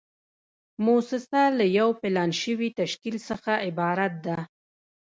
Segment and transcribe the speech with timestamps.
[0.85, 4.37] موسسه له یو پلان شوي تشکیل څخه عبارت ده.